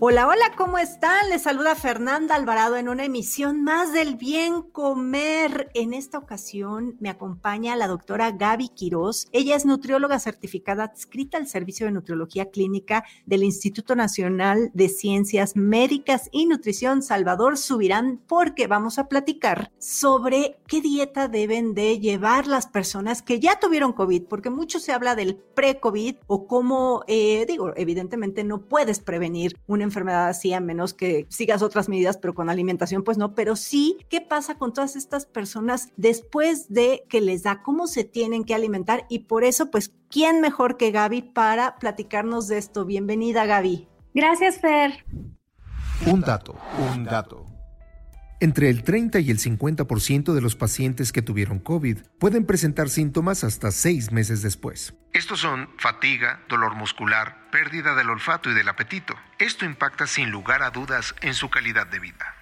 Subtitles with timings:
[0.00, 1.28] Hola, hola, ¿cómo están?
[1.28, 5.72] Les saluda Fernanda Alvarado en una emisión más del Bien Comer.
[5.74, 9.26] En esta ocasión me acompaña la doctora Gaby Quiroz.
[9.32, 15.56] Ella es nutrióloga certificada adscrita al Servicio de Nutriología Clínica del Instituto Nacional de Ciencias
[15.56, 22.46] Médicas y Nutrición Salvador Subirán, porque vamos a platicar sobre qué dieta deben de llevar
[22.46, 27.46] las personas que ya tuvieron COVID, porque mucho se habla del pre-COVID o cómo, eh,
[27.48, 32.34] digo, evidentemente no puedes prevenir una enfermedad así a menos que sigas otras medidas, pero
[32.34, 37.20] con alimentación pues no, pero sí, ¿qué pasa con todas estas personas después de que
[37.20, 39.06] les da cómo se tienen que alimentar?
[39.08, 42.84] Y por eso pues, ¿quién mejor que Gaby para platicarnos de esto?
[42.84, 43.88] Bienvenida Gaby.
[44.14, 45.04] Gracias, Fer.
[46.06, 46.56] Un dato,
[46.92, 47.57] un dato.
[48.40, 53.42] Entre el 30 y el 50% de los pacientes que tuvieron COVID pueden presentar síntomas
[53.42, 54.94] hasta seis meses después.
[55.12, 59.14] Estos son fatiga, dolor muscular, pérdida del olfato y del apetito.
[59.40, 62.37] Esto impacta sin lugar a dudas en su calidad de vida.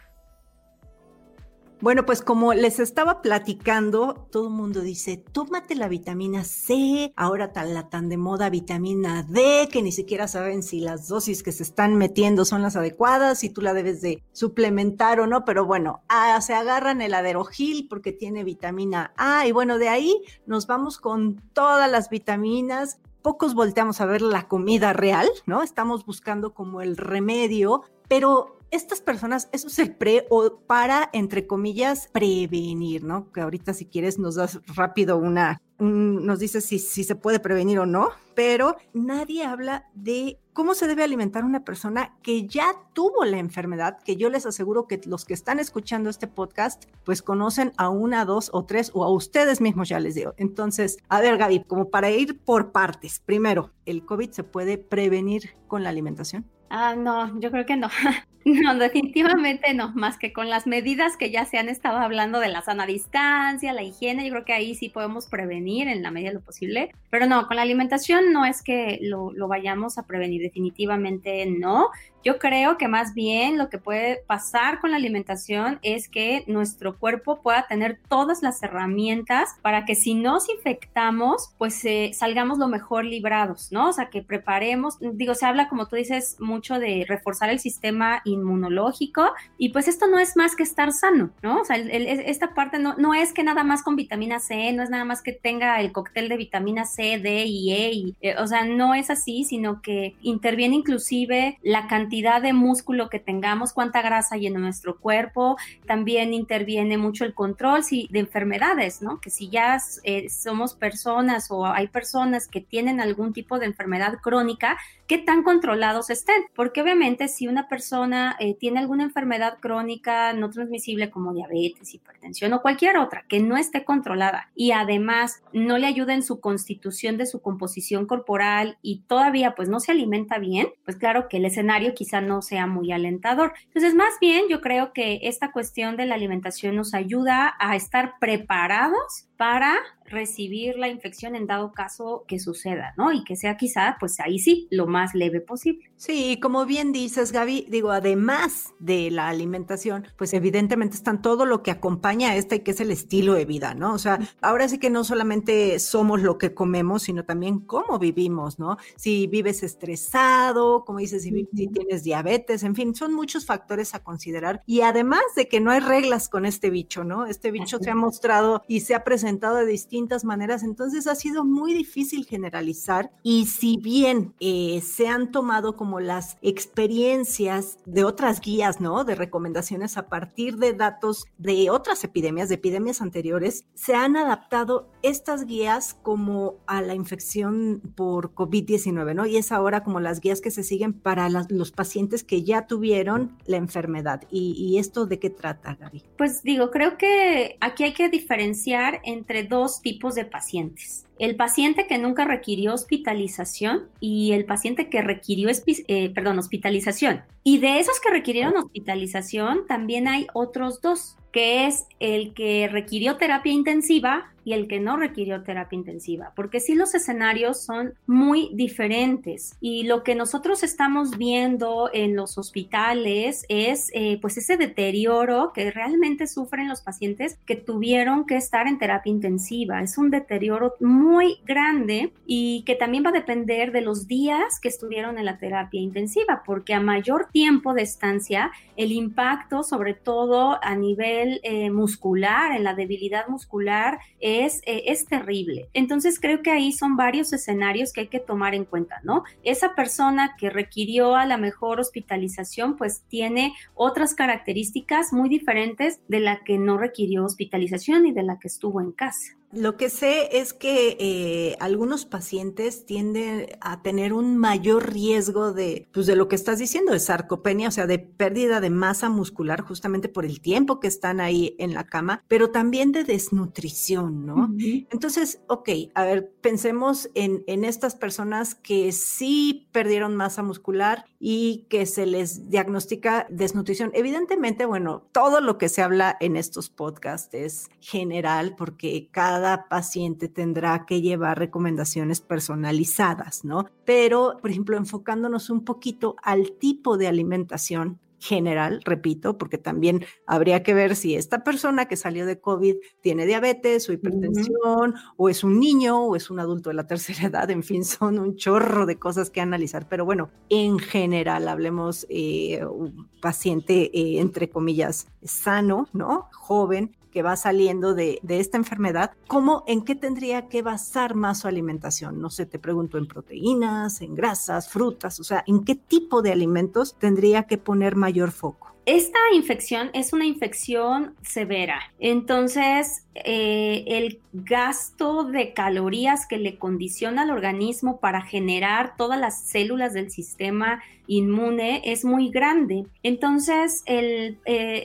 [1.79, 7.53] Bueno, pues como les estaba platicando, todo el mundo dice, tómate la vitamina C, ahora
[7.53, 11.53] tan la tan de moda vitamina D, que ni siquiera saben si las dosis que
[11.53, 15.67] se están metiendo son las adecuadas, si tú la debes de suplementar o no, pero
[15.67, 16.01] bueno,
[16.41, 21.43] se agarran el aderogil porque tiene vitamina A y bueno, de ahí nos vamos con
[21.53, 25.63] todas las vitaminas pocos volteamos a ver la comida real, ¿no?
[25.65, 31.47] Estamos buscando como el remedio, pero estas personas, eso es el pre o para, entre
[31.47, 33.31] comillas, prevenir, ¿no?
[33.33, 37.79] Que ahorita si quieres nos das rápido una, nos dices si, si se puede prevenir
[37.79, 43.25] o no, pero nadie habla de cómo se debe alimentar una persona que ya tuvo
[43.25, 47.73] la enfermedad, que yo les aseguro que los que están escuchando este podcast, pues conocen
[47.77, 50.35] a una, dos o tres, o a ustedes mismos ya les digo.
[50.39, 55.51] Entonces, a ver, Gaby, como para ir por partes, primero, ¿el COVID se puede prevenir
[55.69, 56.47] con la alimentación?
[56.69, 57.89] Ah, no, yo creo que no.
[58.49, 62.47] No, definitivamente no, más que con las medidas que ya se han estado hablando de
[62.47, 66.29] la sana distancia, la higiene, yo creo que ahí sí podemos prevenir en la medida
[66.29, 70.07] de lo posible, pero no, con la alimentación no es que lo, lo vayamos a
[70.07, 71.89] prevenir, definitivamente no.
[72.27, 76.99] Yo creo que más bien lo que puede pasar con la alimentación es que nuestro
[76.99, 82.67] cuerpo pueda tener todas las herramientas para que si nos infectamos, pues eh, salgamos lo
[82.67, 83.91] mejor librados, ¿no?
[83.91, 88.23] O sea, que preparemos, digo, se habla, como tú dices, mucho de reforzar el sistema
[88.25, 91.61] inmunológico y pues esto no es más que estar sano, ¿no?
[91.61, 94.89] O sea, esta parte no, no es que nada más con vitamina C, no es
[94.91, 98.47] nada más que tenga el cóctel de vitamina C, D y E, y, eh, o
[98.47, 104.01] sea, no es así, sino que interviene inclusive la cantidad de músculo que tengamos, cuánta
[104.01, 105.57] grasa hay en nuestro cuerpo,
[105.87, 109.21] también interviene mucho el control si, de enfermedades, ¿no?
[109.21, 114.19] Que si ya eh, somos personas o hay personas que tienen algún tipo de enfermedad
[114.23, 120.33] crónica, qué tan controlados estén, porque obviamente si una persona eh, tiene alguna enfermedad crónica
[120.33, 125.79] no transmisible como diabetes, hipertensión o cualquier otra que no esté controlada y además no
[125.79, 130.39] le ayuda en su constitución de su composición corporal y todavía pues no se alimenta
[130.39, 133.53] bien, pues claro que el escenario quizá no sea muy alentador.
[133.67, 138.15] Entonces, más bien yo creo que esta cuestión de la alimentación nos ayuda a estar
[138.21, 139.77] preparados para
[140.09, 143.13] recibir la infección en dado caso que suceda, ¿no?
[143.13, 145.91] Y que sea quizá, pues ahí sí, lo más leve posible.
[145.97, 151.63] Sí, como bien dices, Gaby, digo, además de la alimentación, pues evidentemente están todo lo
[151.63, 153.95] que acompaña a esta y que es el estilo de vida, ¿no?
[153.95, 158.59] O sea, ahora sí que no solamente somos lo que comemos, sino también cómo vivimos,
[158.59, 158.77] ¿no?
[158.97, 164.05] Si vives estresado, como dices, si, si tienes diabetes, en fin, son muchos factores a
[164.05, 164.63] considerar.
[164.67, 167.27] Y además de que no hay reglas con este bicho, ¿no?
[167.27, 171.45] Este bicho se ha mostrado y se ha presentado de distintas maneras, entonces ha sido
[171.45, 178.41] muy difícil generalizar y si bien eh, se han tomado como las experiencias de otras
[178.41, 179.05] guías, ¿no?
[179.05, 184.89] De recomendaciones a partir de datos de otras epidemias, de epidemias anteriores, se han adaptado
[185.03, 189.27] estas guías como a la infección por COVID-19, ¿no?
[189.27, 193.37] Y es ahora como las guías que se siguen para los pacientes que ya tuvieron
[193.45, 194.23] la enfermedad.
[194.31, 196.05] ¿Y, ¿Y esto de qué trata, Gaby?
[196.17, 201.87] Pues digo, creo que aquí hay que diferenciar entre dos tipos de pacientes el paciente
[201.87, 207.23] que nunca requirió hospitalización y el paciente que requirió, eh, perdón, hospitalización.
[207.43, 213.19] Y de esos que requirieron hospitalización, también hay otros dos, que es el que requirió
[213.19, 218.51] terapia intensiva y el que no requirió terapia intensiva, porque sí los escenarios son muy
[218.55, 225.51] diferentes y lo que nosotros estamos viendo en los hospitales es eh, pues ese deterioro
[225.53, 229.83] que realmente sufren los pacientes que tuvieron que estar en terapia intensiva.
[229.83, 231.06] Es un deterioro muy
[231.45, 235.81] grande y que también va a depender de los días que estuvieron en la terapia
[235.81, 242.57] intensiva, porque a mayor tiempo de estancia, el impacto, sobre todo a nivel eh, muscular,
[242.57, 245.69] en la debilidad muscular, es, eh, es terrible.
[245.73, 249.25] Entonces creo que ahí son varios escenarios que hay que tomar en cuenta, ¿no?
[249.43, 256.21] Esa persona que requirió a la mejor hospitalización, pues tiene otras características muy diferentes de
[256.21, 259.37] la que no requirió hospitalización y de la que estuvo en casa.
[259.53, 265.89] Lo que sé es que eh, algunos pacientes tienden a tener un mayor riesgo de,
[265.93, 269.63] pues de lo que estás diciendo, de sarcopenia, o sea, de pérdida de masa muscular
[269.63, 274.55] justamente por el tiempo que están ahí en la cama, pero también de desnutrición, ¿no?
[274.91, 281.67] Entonces, ok, a ver, pensemos en, en estas personas que sí perdieron masa muscular y
[281.69, 283.91] que se les diagnostica desnutrición.
[283.95, 289.36] Evidentemente, bueno, todo lo que se habla en estos podcasts es general porque cada
[289.69, 293.67] paciente tendrá que llevar recomendaciones personalizadas, ¿no?
[293.85, 300.63] Pero, por ejemplo, enfocándonos un poquito al tipo de alimentación general, repito, porque también habría
[300.63, 305.45] que ver si esta persona que salió de COVID tiene diabetes o hipertensión, o es
[305.45, 308.87] un niño, o es un adulto de la tercera edad, en fin, son un chorro
[308.87, 309.89] de cosas que analizar.
[309.89, 316.29] Pero bueno, en general, hablemos eh, un paciente, eh, entre comillas, sano, ¿no?
[316.33, 321.49] Joven, que va saliendo de, esta enfermedad, ¿cómo, en qué tendría que basar más su
[321.49, 322.21] alimentación?
[322.21, 326.33] No sé, te pregunto en proteínas, en grasas, frutas, o sea, ¿en qué tipo de
[326.33, 328.76] alimentos tendría que poner mayor foco?
[328.87, 337.23] Esta infección es una infección severa, entonces eh, el gasto de calorías que le condiciona
[337.23, 342.87] al organismo para generar todas las células del sistema inmune es muy grande.
[343.03, 344.37] Entonces, eh,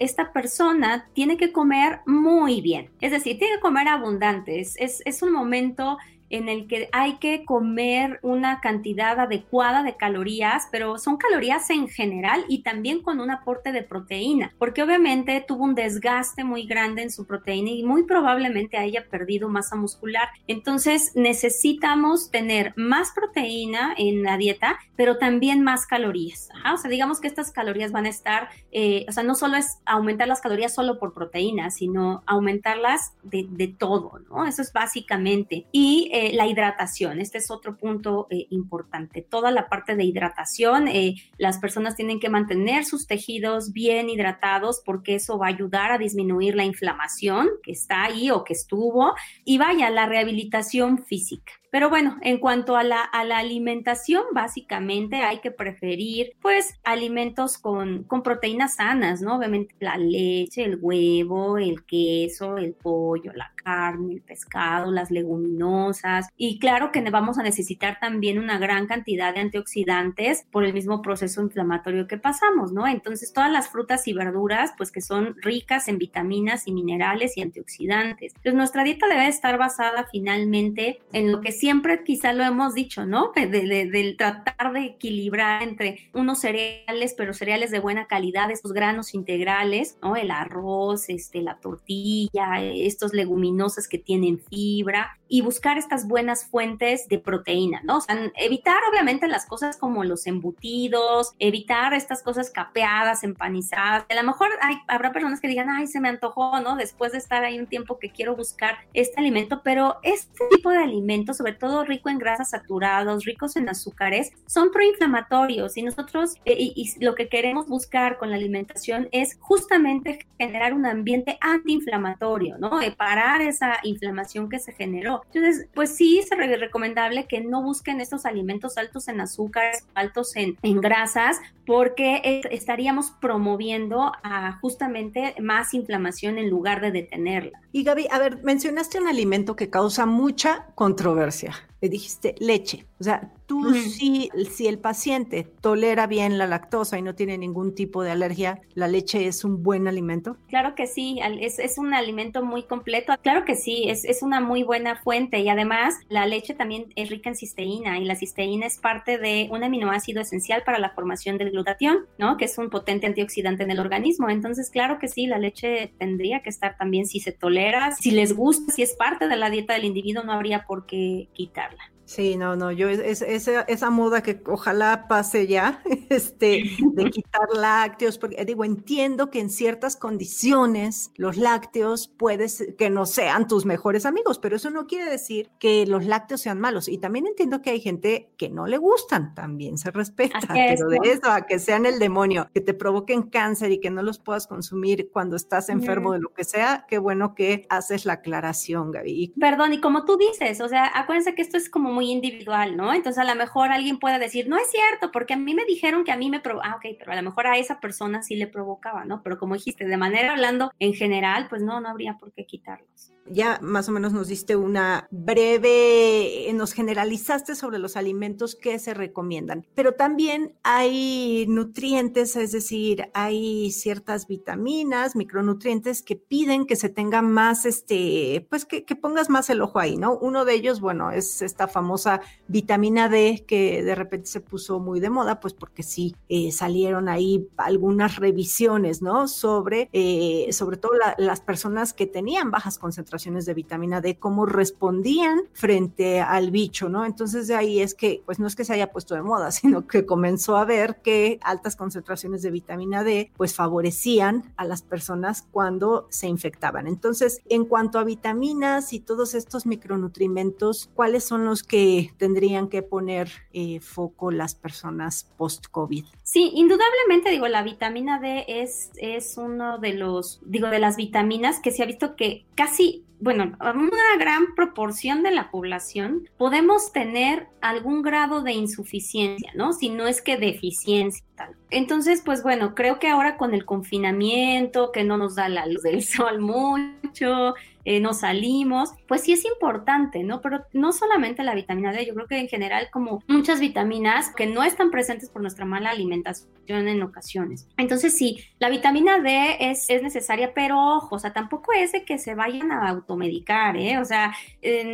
[0.01, 4.59] esta persona tiene que comer muy bien, es decir, tiene que comer abundante.
[4.59, 5.99] Es, es un momento
[6.31, 11.87] en el que hay que comer una cantidad adecuada de calorías, pero son calorías en
[11.87, 17.03] general y también con un aporte de proteína, porque obviamente tuvo un desgaste muy grande
[17.03, 20.29] en su proteína y muy probablemente haya perdido masa muscular.
[20.47, 26.49] Entonces necesitamos tener más proteína en la dieta, pero también más calorías.
[26.73, 29.79] O sea, digamos que estas calorías van a estar, eh, o sea, no solo es
[29.85, 33.41] aumentar las calorías solo por proteína, sino aumentarlas de,
[33.77, 34.45] todo, ¿no?
[34.45, 35.65] Eso es básicamente.
[35.71, 39.21] Y la hidratación, este es otro punto eh, importante.
[39.21, 44.81] Toda la parte de hidratación, eh, las personas tienen que mantener sus tejidos bien hidratados
[44.85, 49.13] porque eso va a ayudar a disminuir la inflamación que está ahí o que estuvo
[49.45, 51.60] y vaya, la rehabilitación física.
[51.71, 57.57] Pero bueno, en cuanto a la, a la alimentación, básicamente hay que preferir pues alimentos
[57.57, 59.37] con, con proteínas sanas, ¿no?
[59.37, 66.27] Obviamente la leche, el huevo, el queso, el pollo, la carne, el pescado, las leguminosas.
[66.35, 71.01] Y claro que vamos a necesitar también una gran cantidad de antioxidantes por el mismo
[71.01, 72.85] proceso inflamatorio que pasamos, ¿no?
[72.85, 77.41] Entonces todas las frutas y verduras pues que son ricas en vitaminas y minerales y
[77.41, 78.33] antioxidantes.
[78.35, 83.05] Entonces nuestra dieta debe estar basada finalmente en lo que siempre quizá lo hemos dicho,
[83.05, 83.31] ¿no?
[83.35, 89.95] Del tratar de equilibrar entre unos cereales, pero cereales de buena calidad, estos granos integrales,
[90.01, 90.15] ¿no?
[90.15, 97.07] El arroz, este, la tortilla, estos leguminosas que tienen fibra y buscar estas buenas fuentes
[97.07, 97.97] de proteína, ¿no?
[97.97, 104.05] O sea, evitar obviamente las cosas como los embutidos, evitar estas cosas capeadas, empanizadas.
[104.09, 106.75] A lo mejor hay, habrá personas que digan, ay, se me antojó, ¿no?
[106.75, 110.79] Después de estar ahí un tiempo que quiero buscar este alimento, pero este tipo de
[110.79, 116.35] alimentos, sobre sobre todo rico en grasas saturados, ricos en azúcares, son proinflamatorios y nosotros
[116.45, 122.57] eh, y, lo que queremos buscar con la alimentación es justamente generar un ambiente antiinflamatorio,
[122.57, 122.79] ¿no?
[122.79, 125.23] De parar esa inflamación que se generó.
[125.33, 126.29] Entonces, pues sí es
[126.59, 132.41] recomendable que no busquen estos alimentos altos en azúcares, altos en, en grasas, porque eh,
[132.51, 137.61] estaríamos promoviendo a justamente más inflamación en lugar de detenerla.
[137.71, 141.40] Y Gaby, a ver, mencionaste un alimento que causa mucha controversia.
[141.81, 142.85] Le dijiste leche.
[142.99, 147.75] O sea, tú si, si el paciente tolera bien la lactosa y no tiene ningún
[147.75, 150.37] tipo de alergia, ¿la leche es un buen alimento?
[150.47, 153.13] Claro que sí, es, es un alimento muy completo.
[153.21, 157.09] Claro que sí, es, es, una muy buena fuente y además la leche también es
[157.09, 161.37] rica en cisteína y la cisteína es parte de un aminoácido esencial para la formación
[161.37, 162.37] del glutatión, ¿no?
[162.37, 164.29] Que es un potente antioxidante en el organismo.
[164.29, 168.33] Entonces, claro que sí, la leche tendría que estar también si se tolera, si les
[168.33, 171.91] gusta, si es parte de la dieta del individuo, no habría por qué quitarla.
[172.11, 177.49] Sí, no, no, yo es, esa, esa moda que ojalá pase ya, este, de quitar
[177.53, 183.65] lácteos, porque digo, entiendo que en ciertas condiciones los lácteos puedes que no sean tus
[183.65, 186.87] mejores amigos, pero eso no quiere decir que los lácteos sean malos.
[186.87, 190.99] Y también entiendo que hay gente que no le gustan, también se respeta, pero de
[191.03, 194.47] eso a que sean el demonio, que te provoquen cáncer y que no los puedas
[194.47, 199.33] consumir cuando estás enfermo de lo que sea, qué bueno que haces la aclaración, Gaby.
[199.39, 202.93] Perdón, y como tú dices, o sea, acuérdense que esto es como muy individual, ¿no?
[202.93, 206.03] Entonces a lo mejor alguien puede decir, no es cierto, porque a mí me dijeron
[206.03, 208.35] que a mí me provocaba, ah, ok, pero a lo mejor a esa persona sí
[208.35, 209.21] le provocaba, ¿no?
[209.23, 213.11] Pero como dijiste, de manera hablando en general, pues no, no habría por qué quitarlos
[213.31, 218.77] ya más o menos nos diste una breve, eh, nos generalizaste sobre los alimentos que
[218.79, 226.75] se recomiendan, pero también hay nutrientes, es decir, hay ciertas vitaminas, micronutrientes que piden que
[226.75, 230.17] se tenga más, este, pues que, pongas más el ojo ahí, ¿no?
[230.17, 234.99] Uno de ellos, bueno, es esta famosa vitamina D que de repente se puso muy
[234.99, 239.27] de moda, pues porque sí eh, salieron ahí algunas revisiones, ¿no?
[239.27, 245.41] Sobre, eh, sobre todo las personas que tenían bajas concentraciones de vitamina D, cómo respondían
[245.53, 247.05] frente al bicho, ¿no?
[247.05, 249.87] Entonces de ahí es que, pues no es que se haya puesto de moda, sino
[249.87, 255.47] que comenzó a ver que altas concentraciones de vitamina D, pues favorecían a las personas
[255.51, 256.87] cuando se infectaban.
[256.87, 262.81] Entonces, en cuanto a vitaminas y todos estos micronutrimentos, ¿cuáles son los que tendrían que
[262.81, 266.05] poner eh, foco las personas post-COVID?
[266.23, 271.59] Sí, indudablemente, digo, la vitamina D es, es uno de los, digo, de las vitaminas
[271.59, 277.47] que se ha visto que casi bueno, una gran proporción de la población podemos tener
[277.61, 279.73] algún grado de insuficiencia, ¿no?
[279.73, 281.55] Si no es que deficiencia tal.
[281.69, 285.83] Entonces, pues bueno, creo que ahora con el confinamiento, que no nos da la luz
[285.83, 287.53] del sol mucho,
[287.85, 290.41] eh, no salimos, pues sí es importante, ¿no?
[290.41, 294.45] Pero no solamente la vitamina D, yo creo que en general como muchas vitaminas que
[294.45, 297.67] no están presentes por nuestra mala alimentación en ocasiones.
[297.77, 302.05] Entonces sí, la vitamina D es, es necesaria, pero ojo, o sea, tampoco es de
[302.05, 303.97] que se vayan a automedicar, ¿eh?
[303.97, 304.33] O sea,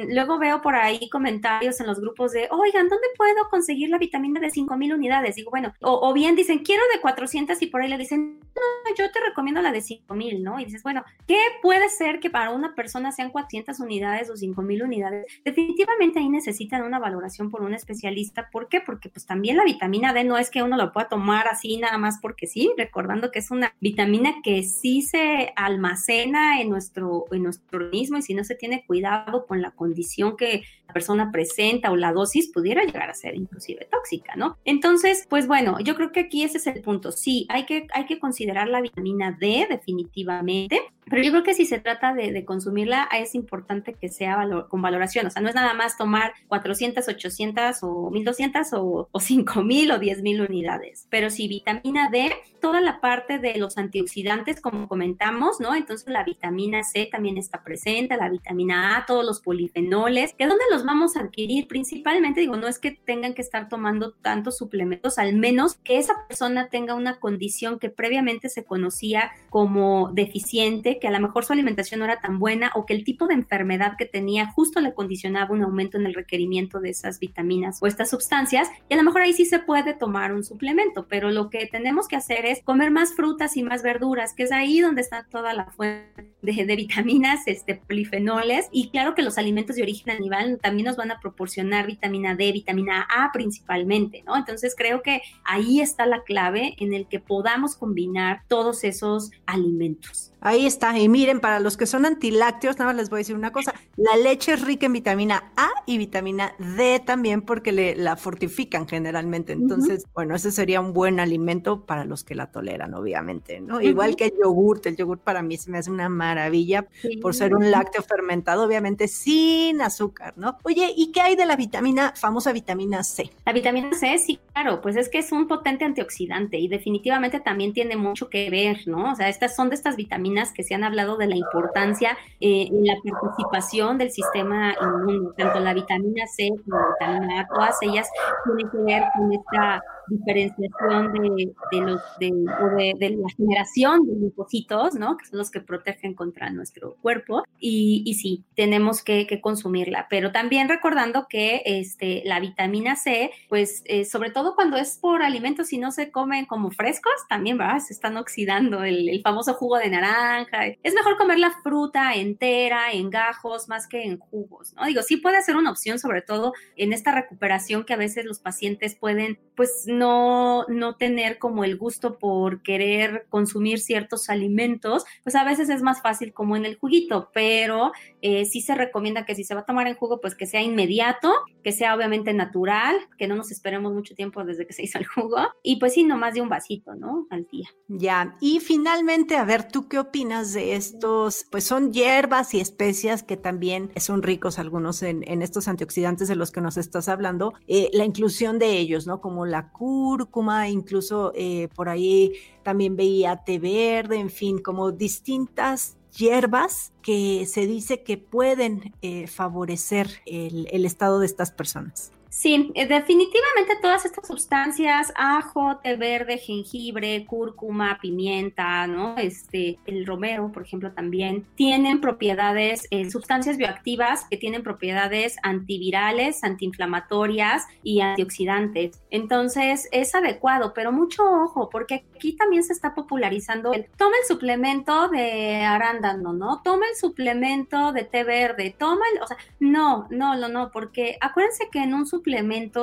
[0.09, 4.39] luego veo por ahí comentarios en los grupos de, oigan, ¿dónde puedo conseguir la vitamina
[4.39, 5.35] de 5000 unidades?
[5.35, 9.11] Digo, bueno, o, bien dicen, quiero de 400 y por ahí le dicen, no, yo
[9.11, 10.59] te recomiendo la de 5000, ¿no?
[10.59, 14.83] Y dices, bueno, ¿qué puede ser que para una persona sean 400 unidades o 5000
[14.83, 15.25] unidades?
[15.43, 18.49] Definitivamente ahí necesitan una valoración por un especialista.
[18.51, 18.81] ¿Por qué?
[18.81, 21.97] Porque pues también la vitamina D no es que uno lo pueda tomar así nada
[21.97, 27.43] más porque sí, recordando que es una vitamina que sí se almacena en nuestro, en
[27.43, 31.91] nuestro organismo y si no se tiene cuidado con la condición que la persona presenta
[31.91, 34.57] o la dosis pudiera llegar a ser inclusive tóxica, ¿no?
[34.65, 37.11] Entonces, pues bueno, yo creo que aquí ese es el punto.
[37.11, 41.65] Sí, hay que, hay que considerar la vitamina D definitivamente, pero yo creo que si
[41.65, 45.73] se trata de, consumirla es importante que sea con valoración, o sea, no es nada
[45.73, 52.09] más tomar 400, 800 o 1200 o, o 5000 o 10000 unidades, pero sí vitamina
[52.09, 55.75] D, toda la parte de los antioxidantes como comentamos, ¿no?
[55.75, 60.63] Entonces la vitamina C también está presente, la vitamina A, todos los polifenoles, que dónde
[60.71, 65.17] los vamos a adquirir principalmente, digo, no es que tengan que estar tomando tantos suplementos,
[65.17, 71.07] al menos que esa persona tenga una condición que previamente se conocía como deficiente, que
[71.07, 73.93] a lo mejor su alimentación no era tan buena o que el tipo de enfermedad
[73.97, 78.09] que tenía justo le condicionaba un aumento en el requerimiento de esas vitaminas o estas
[78.09, 81.67] sustancias, y a lo mejor ahí sí se puede tomar un suplemento, pero lo que
[81.67, 85.25] tenemos que hacer es comer más frutas y más verduras, que es ahí donde está
[85.29, 90.59] toda la fuente de, vitaminas, este, polifenoles, y claro que los alimentos de origen animal
[90.61, 94.35] también nos van a proporcionar vitamina D, vitamina A principalmente, ¿no?
[94.35, 100.31] Entonces creo que ahí está la clave en el que podamos combinar todos esos alimentos.
[100.39, 103.35] Ahí está Y miren, para los que son antilácteos, nada más les voy a decir
[103.35, 103.73] una cosa.
[103.95, 108.87] La leche es rica en vitamina A y vitamina D también porque le, la fortifican
[108.87, 109.53] generalmente.
[109.53, 113.81] Entonces, bueno, ese sería un buen alimento para los que la toleran, obviamente, ¿no?
[113.81, 114.85] Igual que el yogurt.
[114.85, 116.85] El yogurt para mí se me hace una maravilla
[117.21, 120.57] por ser un lácteo fermentado, obviamente sin azúcar, ¿no?
[120.63, 123.31] Oye, ¿y qué hay de la vitamina, famosa vitamina C?
[123.45, 127.73] La vitamina C, sí, claro, pues es que es un potente antioxidante y definitivamente también
[127.73, 129.11] tiene mucho que ver, ¿no?
[129.11, 132.67] O sea, estas son de estas vitaminas que se han hablado de la importancia eh,
[132.71, 137.77] en la participación del sistema inmune, tanto la vitamina C como la vitamina A, todas
[137.81, 138.09] ellas
[138.45, 144.95] tienen que ver con esta diferenciación de, de los de, de, la generación de linfocitos,
[144.95, 145.17] ¿no?
[145.17, 147.43] Que son los que protegen contra nuestro cuerpo.
[147.59, 150.07] Y, y sí, tenemos que, que, consumirla.
[150.09, 155.21] Pero también recordando que este, la vitamina C, pues eh, sobre todo cuando es por
[155.21, 157.79] alimentos y no se comen como frescos, también, ¿verdad?
[157.79, 160.67] Se están oxidando el, el famoso jugo de naranja.
[160.83, 164.85] Es mejor comer la fruta entera, en gajos, más que en jugos, ¿no?
[164.85, 168.39] Digo, sí puede ser una opción, sobre todo en esta recuperación que a veces los
[168.39, 175.35] pacientes pueden, pues, no, no tener como el gusto por querer consumir ciertos alimentos, pues
[175.35, 179.35] a veces es más fácil como en el juguito, pero eh, sí se recomienda que
[179.35, 182.97] si se va a tomar en jugo, pues que sea inmediato, que sea obviamente natural,
[183.17, 186.03] que no nos esperemos mucho tiempo desde que se hizo el jugo, y pues sí,
[186.03, 187.27] no más de un vasito, ¿no?
[187.29, 187.69] Al día.
[187.87, 191.45] Ya, y finalmente, a ver, ¿tú qué opinas de estos?
[191.51, 196.35] Pues son hierbas y especias que también son ricos algunos en, en estos antioxidantes de
[196.35, 199.21] los que nos estás hablando, eh, la inclusión de ellos, ¿no?
[199.21, 205.95] Como la cúrcuma, incluso eh, por ahí también veía té verde, en fin, como distintas
[206.17, 212.11] hierbas que se dice que pueden eh, favorecer el, el estado de estas personas.
[212.29, 219.17] Sí, eh, definitivamente todas estas sustancias, ajo, té verde, jengibre, cúrcuma, pimienta, ¿no?
[219.17, 226.43] Este, el romero, por ejemplo, también tienen propiedades, eh, sustancias bioactivas que tienen propiedades antivirales,
[226.43, 229.01] antiinflamatorias y antioxidantes.
[229.09, 234.27] Entonces, es adecuado, pero mucho ojo, porque aquí también se está popularizando el toma el
[234.27, 236.61] suplemento de arándano, ¿no?
[236.61, 241.17] Toma el suplemento de té verde, toma el, o sea, no, no, no, no, porque
[241.21, 242.16] acuérdense que en un suplemento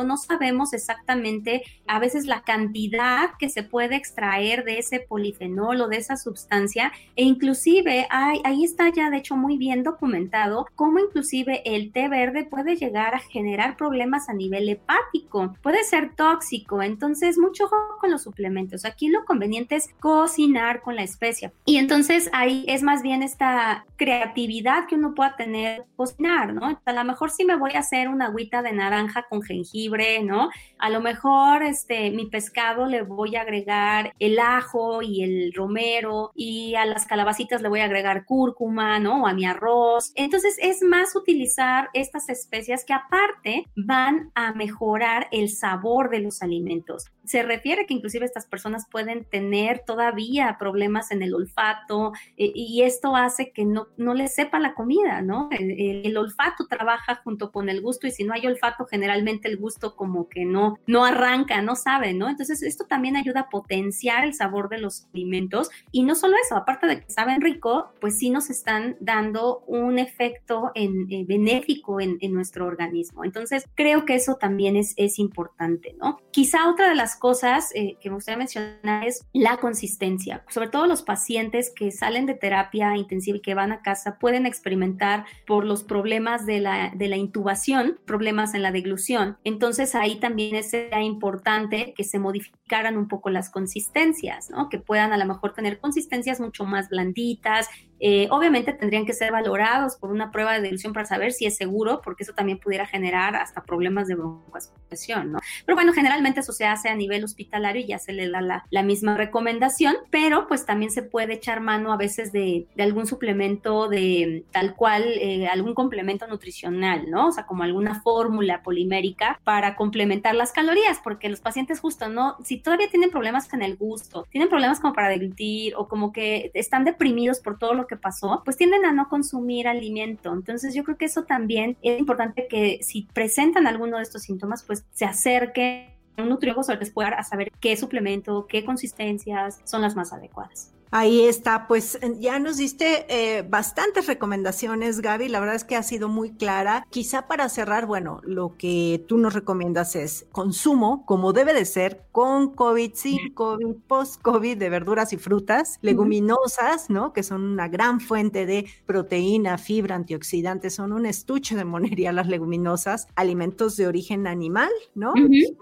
[0.04, 5.88] no sabemos exactamente a veces la cantidad que se puede extraer de ese polifenol o
[5.88, 10.98] de esa sustancia e inclusive hay, ahí está ya de hecho muy bien documentado cómo
[10.98, 16.82] inclusive el té verde puede llegar a generar problemas a nivel hepático, puede ser tóxico,
[16.82, 18.84] entonces mucho ojo con los suplementos.
[18.84, 23.84] Aquí lo conveniente es cocinar con la especia y entonces ahí es más bien esta
[23.96, 26.80] creatividad que uno pueda tener cocinar, ¿no?
[26.84, 30.50] A lo mejor si me voy a hacer una agüita de naranja con jengibre, ¿no?
[30.78, 36.32] A lo mejor este, mi pescado le voy a agregar el ajo y el romero
[36.34, 39.22] y a las calabacitas le voy a agregar cúrcuma, ¿no?
[39.22, 40.12] O a mi arroz.
[40.14, 46.42] Entonces es más utilizar estas especias que aparte van a mejorar el sabor de los
[46.42, 47.06] alimentos.
[47.24, 52.82] Se refiere que inclusive estas personas pueden tener todavía problemas en el olfato eh, y
[52.82, 55.48] esto hace que no, no les sepa la comida, ¿no?
[55.50, 59.94] el olfato trabaja junto con el gusto y si no hay olfato generalmente el gusto
[59.94, 62.28] como que no, no arranca, no sabe, ¿no?
[62.28, 66.56] Entonces esto también ayuda a potenciar el sabor de los alimentos y no solo eso,
[66.56, 72.00] aparte de que saben rico, pues sí nos están dando un efecto en, eh, benéfico
[72.00, 73.24] en, en, nuestro organismo.
[73.24, 76.18] Entonces creo que eso también es, es importante, ¿no?
[76.32, 80.86] Quizá otra de las cosas eh, que me gustaría mencionar es la consistencia, sobre todo
[80.86, 85.64] los pacientes que salen de terapia intensiva y que van a casa pueden experimentar por
[85.64, 89.03] los problemas de la, de la intubación, problemas en la deglución,
[89.44, 94.68] entonces ahí también es importante que se modificaran un poco las consistencias, ¿no?
[94.68, 97.68] Que puedan a lo mejor tener consistencias mucho más blanditas,
[98.00, 101.56] eh, obviamente tendrían que ser valorados por una prueba de dilución para saber si es
[101.56, 105.38] seguro, porque eso también pudiera generar hasta problemas de broncoaspiración, ¿no?
[105.64, 108.82] Pero bueno, generalmente eso se hace a nivel hospitalario y ya se le da la,
[108.84, 113.88] misma recomendación, pero pues también se puede echar mano a veces de, de algún suplemento
[113.88, 117.28] de tal cual, eh, algún complemento nutricional, ¿no?
[117.28, 122.36] O sea, como alguna fórmula polimérica para complementar las calorías, porque los pacientes justo, ¿no?
[122.44, 126.50] Si todavía tienen problemas con el gusto, tienen problemas como para deglutir o como que
[126.54, 130.32] están deprimidos por todo lo que pasó, pues tienden a no consumir alimento.
[130.32, 134.62] Entonces yo creo que eso también es importante que si presentan alguno de estos síntomas,
[134.62, 139.96] pues se acerque a un nutriólogo les pueda saber qué suplemento, qué consistencias son las
[139.96, 140.72] más adecuadas.
[140.96, 145.26] Ahí está, pues ya nos diste eh, bastantes recomendaciones, Gaby.
[145.26, 146.86] La verdad es que ha sido muy clara.
[146.88, 152.04] Quizá para cerrar, bueno, lo que tú nos recomiendas es consumo, como debe de ser,
[152.12, 157.12] con COVID, sin COVID, post-COVID, de verduras y frutas, leguminosas, ¿no?
[157.12, 162.28] Que son una gran fuente de proteína, fibra, antioxidantes, son un estuche de monería las
[162.28, 165.12] leguminosas, alimentos de origen animal, ¿no?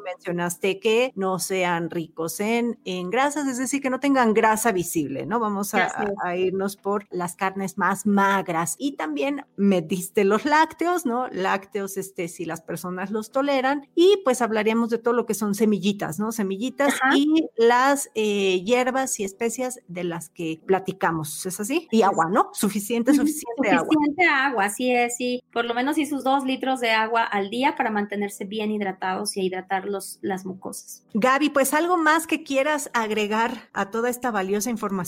[0.05, 5.22] Mencionaste que no sean ricos en, en grasas, es decir, que no tengan grasa visible,
[5.27, 5.41] ¿no?
[5.41, 8.77] Vamos a, irnos por las carnes más magras.
[8.79, 11.29] Y también metiste los lácteos, ¿no?
[11.29, 13.89] Lácteos, este, si las personas los toleran.
[13.95, 16.33] Y pues hablaríamos de todo lo que son semillitas, ¿no?
[16.33, 21.89] Semillitas y las eh, hierbas y especias de las que platicamos, ¿es así?
[21.91, 22.51] Y agua, ¿no?
[22.53, 23.87] Suficiente, suficiente, agua.
[23.91, 25.43] Suficiente agua, así es, sí.
[25.53, 29.37] Por lo menos y sus dos litros de agua al día para mantenerse bien hidratados
[29.37, 31.05] y hidratar los, las mucosas.
[31.15, 35.02] Gaby, pues algo más que quieras agregar a toda esta valiosa información.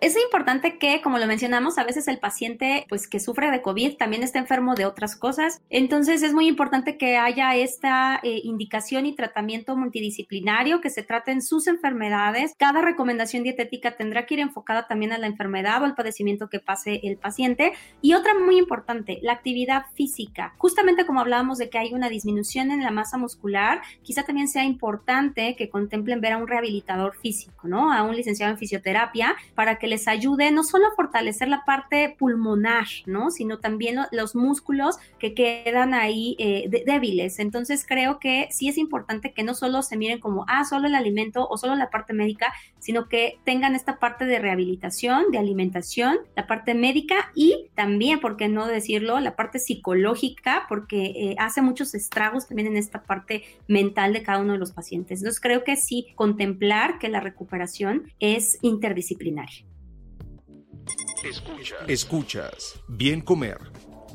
[0.00, 3.96] Es importante que, como lo mencionamos, a veces el paciente, pues que sufre de COVID,
[3.96, 5.60] también está enfermo de otras cosas.
[5.70, 11.42] Entonces es muy importante que haya esta eh, indicación y tratamiento multidisciplinario, que se traten
[11.42, 12.52] sus enfermedades.
[12.58, 16.60] Cada recomendación dietética tendrá que ir enfocada también a la enfermedad o al padecimiento que
[16.60, 17.72] pase el paciente.
[18.02, 20.54] Y otra muy importante, la actividad física.
[20.58, 24.64] Justamente como hablábamos de que hay una disminución en la masa muscular, quizá también sea
[24.64, 27.92] importante que contemplen ver a un rehabilitador físico, ¿no?
[27.92, 32.14] A un licenciado en fisioterapia para que les ayude no solo a fortalecer la parte
[32.18, 33.30] pulmonar, ¿no?
[33.30, 37.38] Sino también los músculos que quedan ahí eh, débiles.
[37.38, 40.94] Entonces creo que sí es importante que no solo se miren como, ah, solo el
[40.94, 46.18] alimento o solo la parte médica, sino que tengan esta parte de rehabilitación, de alimentación,
[46.36, 51.62] la parte médica y también, ¿por qué no decirlo?, la parte psicológica, porque eh, hace
[51.62, 55.20] muchos estragos también en esta parte mental de cada uno de los pacientes.
[55.20, 59.27] Entonces creo que sí, contemplar que la recuperación es interdisciplinaria.
[61.86, 62.80] Escuchas.
[62.88, 63.58] Bien Comer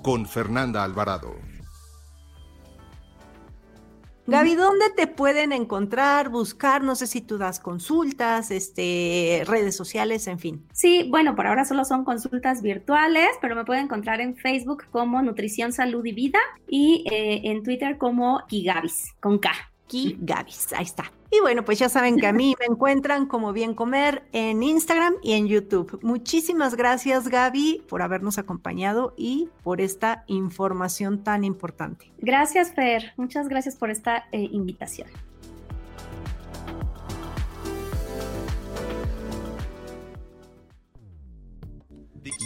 [0.02, 1.36] con Fernanda Alvarado.
[4.26, 6.82] Gaby, ¿dónde te pueden encontrar, buscar?
[6.82, 10.65] No sé si tú das consultas, este, redes sociales, en fin.
[10.71, 15.21] Sí, bueno, por ahora solo son consultas virtuales, pero me pueden encontrar en Facebook como
[15.21, 19.52] Nutrición, Salud y Vida y eh, en Twitter como Kigabis, con K.
[19.88, 21.12] Kigabis, ahí está.
[21.32, 25.15] Y bueno, pues ya saben que a mí me encuentran como Bien Comer en Instagram
[25.24, 26.00] y en YouTube.
[26.04, 32.12] Muchísimas gracias Gaby por habernos acompañado y por esta información tan importante.
[32.19, 35.08] Gracias Fer, muchas gracias por esta eh, invitación.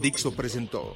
[0.02, 0.96] Dixo presentó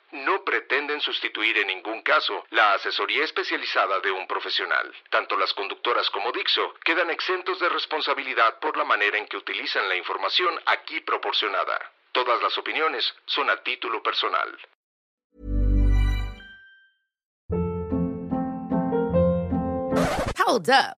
[0.11, 4.93] no pretenden sustituir en ningún caso la asesoría especializada de un profesional.
[5.09, 9.87] Tanto las conductoras como Dixo quedan exentos de responsabilidad por la manera en que utilizan
[9.89, 11.91] la información aquí proporcionada.
[12.11, 14.57] Todas las opiniones son a título personal.
[20.37, 21.00] Hold up.